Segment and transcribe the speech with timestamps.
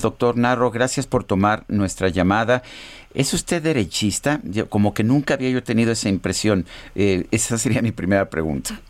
[0.00, 2.62] Doctor Narro, gracias por tomar nuestra llamada.
[3.14, 4.40] ¿Es usted derechista?
[4.68, 6.64] como que nunca había yo tenido esa impresión.
[6.94, 8.80] Eh, esa sería mi primera pregunta.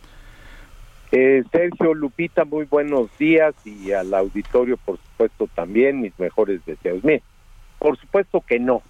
[1.13, 7.03] Eh, Sergio Lupita, muy buenos días y al auditorio, por supuesto, también mis mejores deseos.
[7.03, 7.23] Mire,
[7.79, 8.83] por supuesto que no.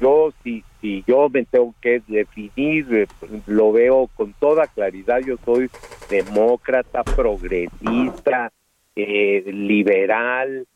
[0.00, 3.06] Yo, si, si yo me tengo que definir, eh,
[3.46, 5.20] lo veo con toda claridad.
[5.20, 5.70] Yo soy
[6.10, 8.50] demócrata, progresista,
[8.96, 10.66] liberal,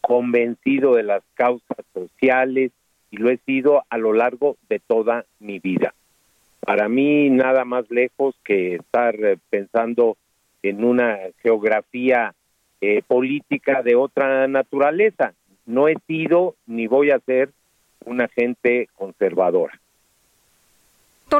[0.00, 2.72] convencido de las causas sociales
[3.10, 5.94] y lo he sido a lo largo de toda mi vida.
[6.60, 10.16] Para mí nada más lejos que estar eh, pensando
[10.62, 12.34] en una geografía
[12.80, 15.34] eh, política de otra naturaleza.
[15.66, 17.50] No he sido ni voy a ser
[18.04, 19.81] una gente conservadora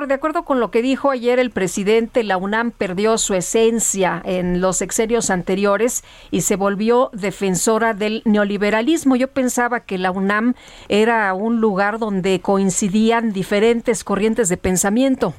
[0.00, 4.62] de acuerdo con lo que dijo ayer el presidente, la UNAM perdió su esencia en
[4.62, 9.16] los sexenios anteriores y se volvió defensora del neoliberalismo.
[9.16, 10.54] Yo pensaba que la UNAM
[10.88, 15.34] era un lugar donde coincidían diferentes corrientes de pensamiento.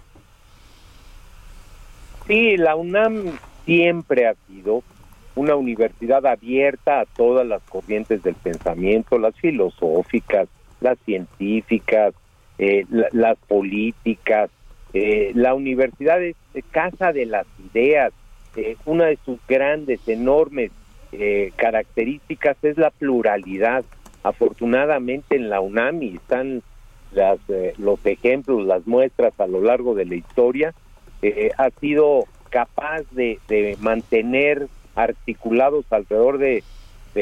[2.28, 4.84] Sí, la UNAM siempre ha sido
[5.34, 10.48] una universidad abierta a todas las corrientes del pensamiento, las filosóficas,
[10.80, 12.14] las científicas,
[12.66, 14.50] eh, las políticas.
[14.94, 16.36] Eh, la universidad es
[16.72, 18.14] casa de las ideas.
[18.56, 20.72] Eh, una de sus grandes, enormes
[21.58, 23.84] características es la pluralidad.
[24.24, 26.64] Afortunadamente en la UNAMI están
[27.12, 27.38] las,
[27.78, 30.74] los ejemplos, las muestras a lo largo de la historia.
[31.60, 36.64] ha sido capaz de, mantener articulados alrededor de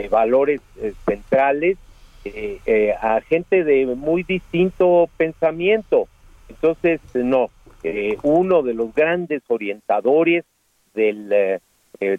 [0.09, 0.61] valores
[1.05, 1.77] centrales
[2.23, 6.07] eh, eh, a gente de muy distinto pensamiento.
[6.49, 7.49] Entonces, no,
[7.83, 10.45] eh, uno de los grandes orientadores
[10.93, 11.59] del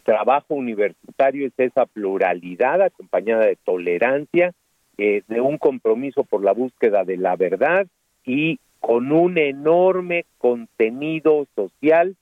[0.04, 4.52] trabajo universitario es esa pluralidad acompañada de tolerancia,
[4.96, 7.88] de un compromiso por la búsqueda de la verdad
[8.24, 12.14] y con un enorme contenido social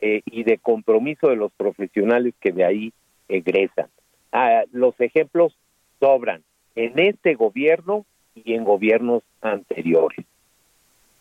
[0.00, 2.92] y de compromiso de los profesionales que de ahí
[3.28, 3.88] egresan.
[4.32, 5.54] Ah, los ejemplos
[6.00, 6.42] sobran
[6.74, 8.04] en este gobierno
[8.34, 10.24] y en gobiernos anteriores.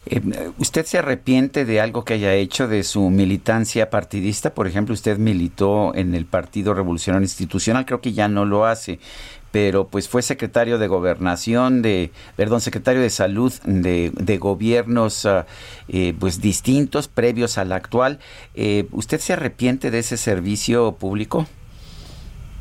[0.05, 0.21] Eh,
[0.57, 4.53] ¿Usted se arrepiente de algo que haya hecho de su militancia partidista?
[4.53, 8.99] Por ejemplo, usted militó en el Partido Revolucionario Institucional, creo que ya no lo hace,
[9.51, 15.45] pero pues fue secretario de gobernación, de, perdón, secretario de salud de, de gobiernos ah,
[15.87, 18.19] eh, pues distintos, previos al actual.
[18.55, 21.45] Eh, ¿Usted se arrepiente de ese servicio público?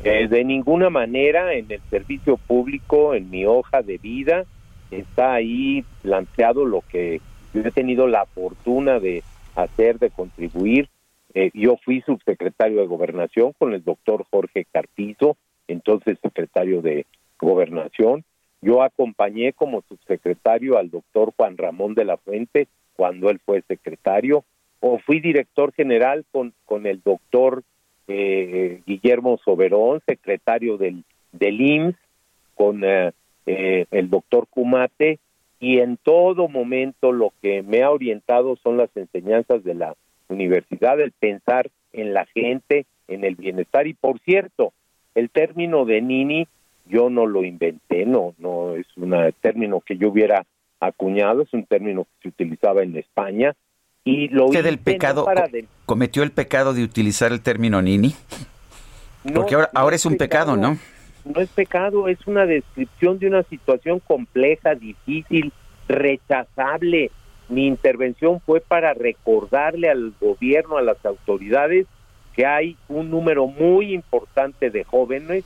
[0.05, 4.43] Eh, de ninguna manera en el servicio público, en mi hoja de vida,
[4.91, 7.21] está ahí planteado lo que
[7.53, 9.23] yo he tenido la fortuna de
[9.55, 10.89] hacer, de contribuir.
[11.33, 15.37] Eh, yo fui subsecretario de Gobernación con el doctor Jorge Carpizo,
[15.69, 17.05] entonces secretario de
[17.39, 18.25] Gobernación.
[18.61, 24.43] Yo acompañé como subsecretario al doctor Juan Ramón de la Fuente cuando él fue secretario,
[24.81, 27.63] o fui director general con, con el doctor
[28.07, 31.95] eh, Guillermo Soberón, secretario del, del IMSS,
[32.55, 33.11] con eh,
[33.45, 35.19] eh, el doctor Cumate,
[35.59, 39.95] y en todo momento lo que me ha orientado son las enseñanzas de la
[40.27, 43.87] universidad, el pensar en la gente, en el bienestar.
[43.87, 44.73] Y por cierto,
[45.15, 46.47] el término de Nini
[46.85, 50.45] yo no lo inventé, no, no es un término que yo hubiera
[50.81, 53.55] acuñado, es un término que se utilizaba en España
[54.05, 55.25] y lo ¿Usted el pecado,
[55.85, 58.15] cometió el pecado de utilizar el término nini?
[59.33, 60.77] Porque ahora, ahora es un pecado, ¿no?
[61.23, 65.53] No es pecado, es una descripción de una situación compleja, difícil,
[65.87, 67.11] rechazable.
[67.47, 71.87] Mi intervención fue para recordarle al gobierno, a las autoridades,
[72.35, 75.45] que hay un número muy importante de jóvenes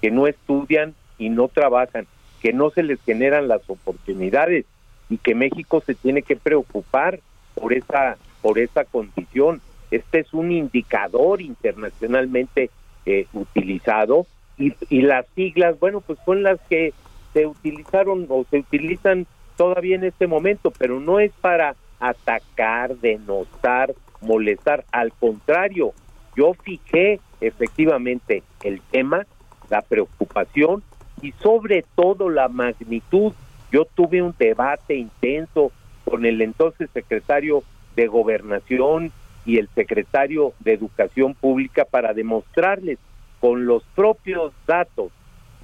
[0.00, 2.06] que no estudian y no trabajan,
[2.40, 4.64] que no se les generan las oportunidades
[5.08, 7.20] y que México se tiene que preocupar
[7.56, 9.60] por esa por esa condición.
[9.90, 12.70] Este es un indicador internacionalmente
[13.06, 14.26] eh, utilizado
[14.56, 16.92] y, y las siglas, bueno, pues son las que
[17.32, 19.26] se utilizaron o se utilizan
[19.56, 25.92] todavía en este momento, pero no es para atacar, denostar, molestar, al contrario,
[26.36, 29.26] yo fijé efectivamente el tema,
[29.70, 30.82] la preocupación
[31.22, 33.32] y sobre todo la magnitud.
[33.72, 35.72] Yo tuve un debate intenso
[36.08, 37.64] con el entonces secretario
[37.96, 39.12] de Gobernación
[39.44, 42.98] y el secretario de Educación Pública para demostrarles
[43.40, 45.10] con los propios datos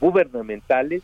[0.00, 1.02] gubernamentales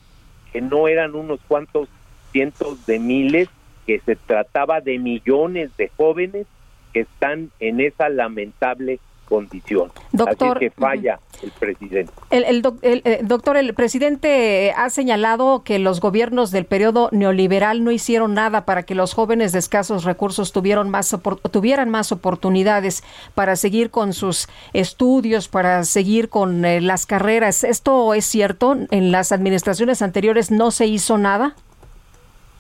[0.53, 1.89] que no eran unos cuantos
[2.33, 3.49] cientos de miles,
[3.87, 6.47] que se trataba de millones de jóvenes
[6.93, 9.93] que están en esa lamentable condición.
[10.13, 12.13] Doctor, Así que falla el presidente.
[12.31, 18.35] El, eh, doctor, el presidente ha señalado que los gobiernos del periodo neoliberal no hicieron
[18.35, 21.17] nada para que los jóvenes de escasos recursos tuvieran más,
[21.51, 23.05] tuvieran más oportunidades
[23.35, 27.65] para seguir con sus estudios, para seguir con eh, las carreras.
[27.65, 28.77] ¿Esto es cierto?
[28.91, 31.55] ¿En las administraciones anteriores no se hizo nada?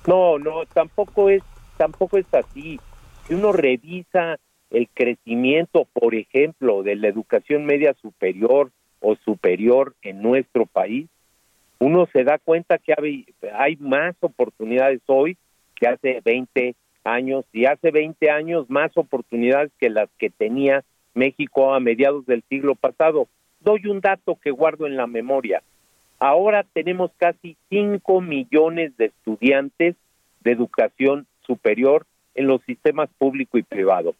[0.06, 1.42] No, no, tampoco es,
[1.76, 2.78] tampoco es así.
[3.26, 4.38] Si uno revisa
[4.70, 8.70] el crecimiento, por ejemplo, de la educación media superior
[9.00, 11.08] o superior en nuestro país,
[11.78, 12.94] uno se da cuenta que
[13.54, 15.36] hay, más oportunidades hoy
[15.76, 16.74] que hace 20
[17.04, 20.84] años y hace 20 años más oportunidades que las que tenía
[21.14, 23.28] México a mediados del siglo pasado.
[23.60, 25.62] Doy un dato que guardo en la memoria.
[26.18, 29.94] Ahora tenemos casi 5 millones de estudiantes
[30.42, 34.14] de educación superior en los sistemas público y privado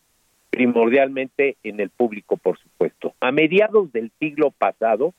[0.59, 3.15] primordialmente en el público, por supuesto.
[3.21, 5.15] A mediados del siglo pasado,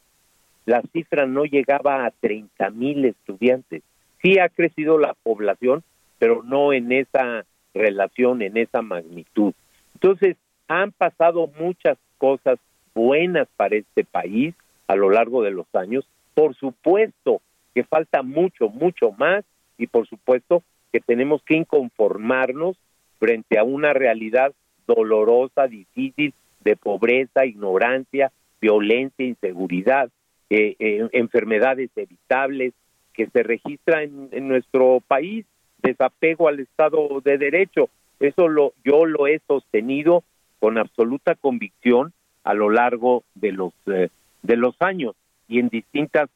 [0.65, 3.81] la cifra no llegaba a 30 mil estudiantes.
[4.21, 5.81] Sí ha crecido la población,
[6.17, 9.53] pero no en esa relación, en esa magnitud.
[9.93, 10.35] Entonces,
[10.67, 12.59] han pasado muchas cosas
[12.93, 14.53] buenas para este país
[14.89, 16.05] a lo largo de los años.
[16.33, 17.39] Por supuesto
[17.73, 19.45] que falta mucho, mucho más
[19.77, 22.75] y por supuesto que tenemos que inconformarnos
[23.19, 24.51] frente a una realidad
[24.95, 30.09] dolorosa, difícil, de pobreza, ignorancia, violencia, inseguridad,
[30.49, 32.73] eh, eh, enfermedades evitables
[33.13, 35.45] que se registran en, nuestro país,
[35.81, 37.89] desapego al Estado de Derecho.
[38.19, 40.23] Eso lo, yo lo he sostenido
[40.59, 42.13] con absoluta convicción
[42.43, 44.09] a lo largo de los, eh,
[44.41, 45.15] de los años
[45.47, 46.29] y en distintas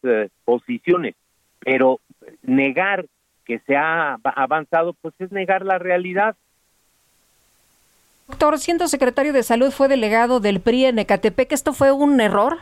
[0.43, 1.15] posiciones.
[1.59, 1.99] Pero
[2.41, 3.05] negar
[3.45, 6.35] que se ha avanzado, pues es negar la realidad.
[8.27, 11.51] Doctor, siendo secretario de Salud, fue delegado del PRI en Ecatepec.
[11.51, 12.59] ¿Esto fue un error?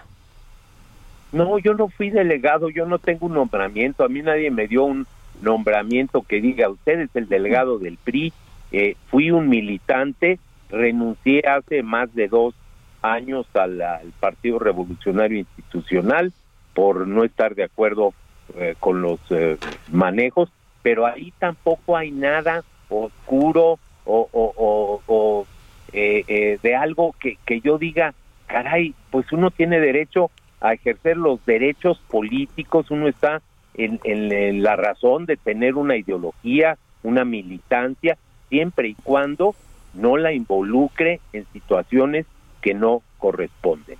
[1.31, 4.03] No, yo no fui delegado, yo no tengo un nombramiento.
[4.03, 5.05] A mí nadie me dio un
[5.41, 8.33] nombramiento que diga, usted es el delegado del PRI.
[8.71, 12.55] Eh, fui un militante, renuncié hace más de dos
[13.01, 13.81] años al,
[14.19, 16.33] Partido Revolucionario Institucional
[16.73, 18.13] por no estar de acuerdo
[18.55, 19.57] eh, con los eh,
[19.91, 20.49] manejos,
[20.81, 25.45] pero ahí tampoco hay nada oscuro o, o, o,
[25.93, 28.13] eh, eh, de algo que, que yo diga,
[28.47, 33.41] caray, pues uno tiene derecho a ejercer los derechos políticos, uno está
[33.73, 38.17] en, en, la razón de tener una ideología, una militancia,
[38.49, 39.55] siempre y cuando
[39.93, 42.25] no la involucre en situaciones
[42.61, 43.97] que no corresponden.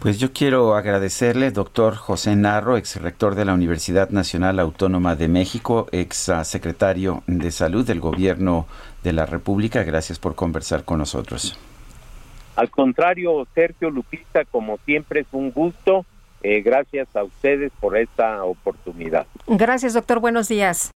[0.00, 5.28] Pues yo quiero agradecerle, doctor José Narro, ex rector de la Universidad Nacional Autónoma de
[5.28, 8.66] México, ex secretario de Salud del Gobierno
[9.02, 9.82] de la República.
[9.82, 11.58] Gracias por conversar con nosotros.
[12.56, 16.04] Al contrario, Sergio Lupita, como siempre es un gusto.
[16.42, 19.26] Eh, gracias a ustedes por esta oportunidad.
[19.46, 20.20] Gracias, doctor.
[20.20, 20.94] Buenos días.